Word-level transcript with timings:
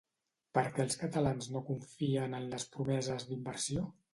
Per 0.57 0.61
què 0.77 0.81
els 0.87 0.97
catalans 1.01 1.49
no 1.57 1.63
confien 1.69 2.35
en 2.39 2.51
les 2.55 2.69
promeses 2.79 3.29
d'inversió? 3.31 3.89